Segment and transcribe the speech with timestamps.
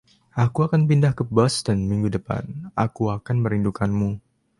[0.43, 2.43] "Aku akan pindah ke Boston minggu depan."
[2.85, 4.09] "Aku akan merindukanmu."